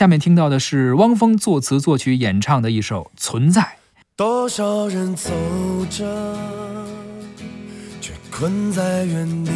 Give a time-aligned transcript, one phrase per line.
[0.00, 3.60] 下面听到的是汪峰作词作曲演唱的一首《存在》。
[4.16, 5.30] 多少人走
[5.90, 6.38] 着，
[8.00, 9.52] 却困在原地；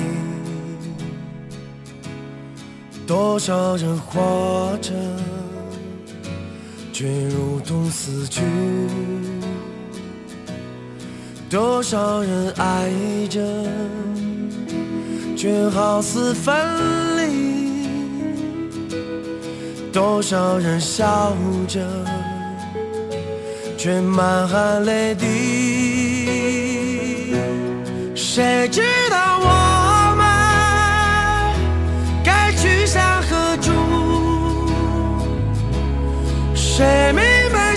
[3.07, 4.93] 多少人活着，
[6.93, 8.43] 却如同死去；
[11.49, 12.91] 多少人爱
[13.31, 13.41] 着，
[15.39, 16.55] 却好似分
[17.17, 17.64] 离。
[19.95, 21.33] 多少人笑
[21.69, 21.81] 着，
[23.79, 25.25] 却满含泪滴。
[28.17, 29.47] 谁知道我
[30.17, 30.27] 们
[32.25, 33.71] 该去向何处？
[36.57, 37.77] 谁明白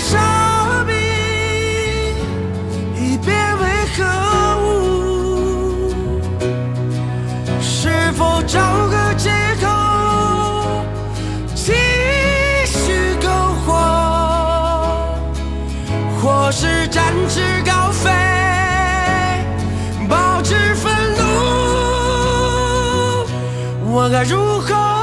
[16.48, 18.08] 我是展翅高飞，
[20.08, 21.22] 保持愤怒，
[23.92, 24.97] 我该如何？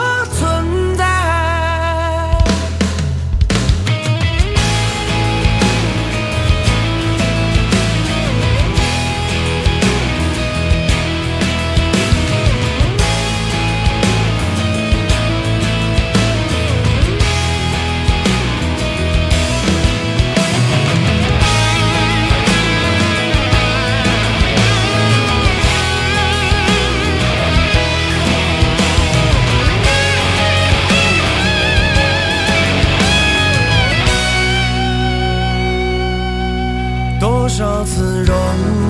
[37.95, 38.35] 多少次荣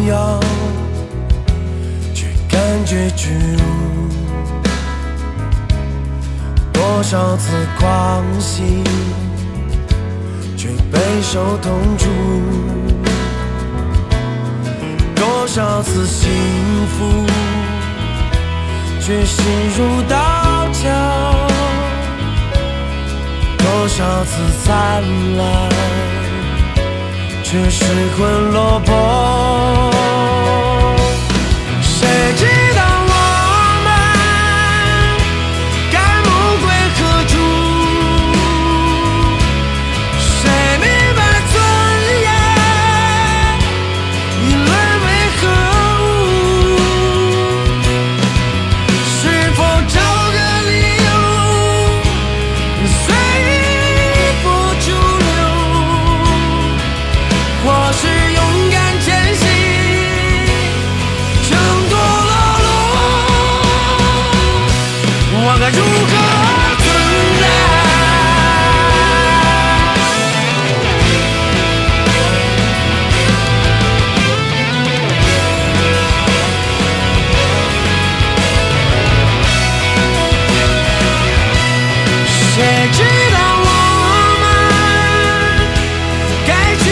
[0.08, 0.40] 耀，
[2.16, 3.62] 却感觉屈辱；
[6.74, 8.84] 多少次狂喜，
[10.58, 12.08] 却备受痛楚；
[15.16, 16.32] 多少次幸
[16.98, 17.28] 福，
[19.00, 19.46] 却心
[19.78, 20.90] 如刀绞；
[23.60, 25.04] 多少次灿
[25.38, 26.05] 烂。
[27.46, 27.86] 却失
[28.18, 29.95] 魂落魄。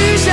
[0.03, 0.32] illusion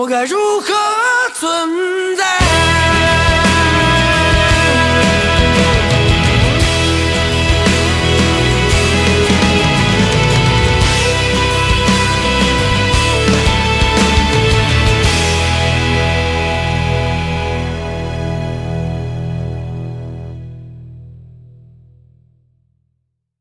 [0.00, 0.89] 我该如何？